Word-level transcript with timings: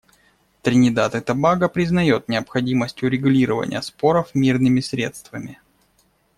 Тринидад 0.63 1.13
и 1.13 1.19
Тобаго 1.21 1.69
признает 1.69 2.27
необходимость 2.27 3.03
урегулирования 3.03 3.83
споров 3.83 4.33
мирными 4.33 4.79
средствами. 4.79 5.61